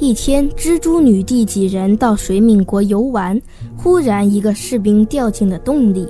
[0.00, 3.40] 一天，蜘蛛女帝几人到水敏国游玩，
[3.76, 6.06] 忽然一个士兵掉进了洞里。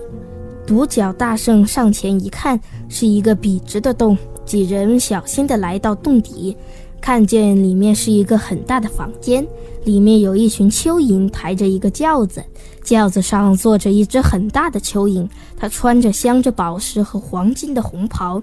[0.66, 2.58] 独角大圣上前一看，
[2.88, 4.16] 是一个笔直的洞。
[4.46, 6.56] 几人小心地来到洞底，
[7.00, 9.46] 看见里面是一个很大的房间，
[9.84, 12.42] 里面有一群蚯蚓抬着一个轿子，
[12.82, 18.42] 轿子上坐着一只很大的蚯蚓，它穿着镶着宝石和黄金的红袍，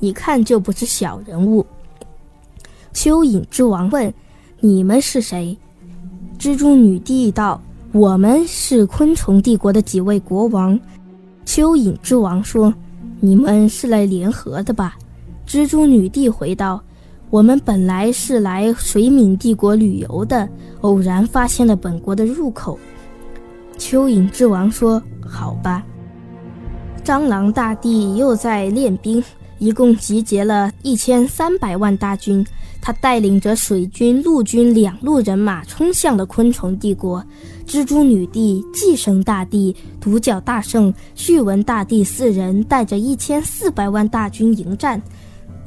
[0.00, 1.64] 一看就不是小人物。
[2.92, 4.12] 蚯蚓之王问。
[4.64, 5.54] 你们是谁？
[6.38, 7.60] 蜘蛛女帝道
[7.92, 10.80] ：“我们是昆虫帝国的几位国王。”
[11.44, 12.72] 蚯蚓之王说
[13.20, 14.96] ：“你们是来联合的吧？”
[15.46, 16.82] 蜘蛛女帝回道
[17.28, 20.48] ：“我们本来是来水敏帝国旅游的，
[20.80, 22.78] 偶然发现了本国的入口。”
[23.76, 25.84] 蚯蚓之王说：“好吧。”
[27.04, 29.22] 蟑螂大帝又在练兵，
[29.64, 32.46] 一共集结了一千三百万大军。
[32.82, 37.24] 他带领着水军、陆军两路人马冲向了昆虫帝国。
[37.66, 45.00] 蜘蛛女帝、寄生大帝、独角大圣、旭文大帝四人带着一千四百万大军迎战。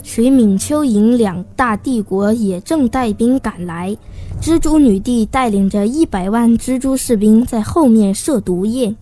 [0.03, 3.97] 水敏、蚯蚓两大帝国也正带兵赶来。
[4.39, 8.95] 蜘蛛女帝带领着一百万蜘蛛士兵在后面射毒液。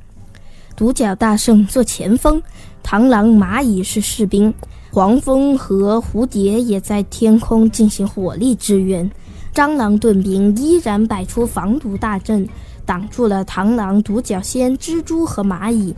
[0.77, 2.41] 独角大圣做前锋，
[2.81, 4.53] 螳螂、蚂蚁是士兵。
[4.95, 9.11] 黄蜂和蝴蝶也在天空进行火力支援，
[9.53, 12.47] 蟑螂盾兵依然摆出防毒大阵，
[12.85, 15.93] 挡住了螳螂、独角仙、蜘蛛和蚂蚁。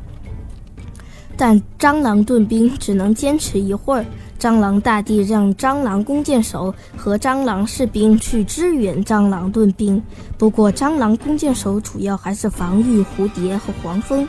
[1.38, 4.04] 但蟑螂盾兵只能坚持一会儿。
[4.40, 10.02] 蟑螂大帝让蟑螂弓箭手和蟑螂士兵去支援蟑螂盾兵，
[10.40, 14.28] 不过蟑螂弓箭手主要还是防御蝴蝶和黄蜂。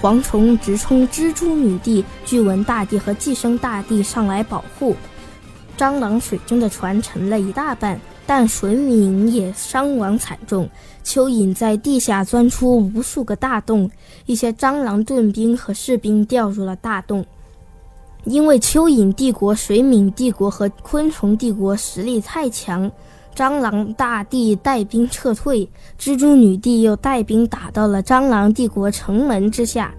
[0.00, 4.94] 蝗虫直冲蜘蛛女帝、巨蚊大帝和寄生大帝上来保护。
[5.76, 10.68] 蟑螂水军的船沉了一大半，但水敏也伤亡惨重。
[11.04, 13.90] 蚯蚓在地下钻出无数个大洞，
[14.26, 17.24] 一些蟑螂盾兵和士兵掉入了大洞。
[18.24, 22.90] 因为蚯蚓帝国、水敏帝国和昆虫帝国实力太强。
[23.38, 29.94] 蟑螂大帝带兵撤退，蜘蛛女帝又带兵打到了蟑螂帝国城门之下。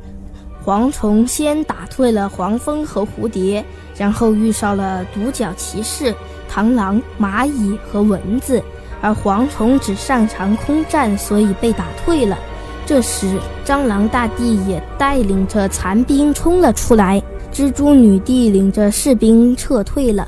[0.65, 3.63] 蝗虫先打退了黄蜂和蝴蝶，
[3.97, 6.13] 然后遇上了独角骑士、
[6.51, 8.61] 螳螂、蚂蚁和蚊子，
[8.99, 12.37] 而蝗虫只擅长空战，所以被打退了。
[12.85, 17.23] 这时，蟑螂大帝也带领着残兵冲了出来，
[17.53, 20.27] 蜘蛛女帝领着士兵撤退了。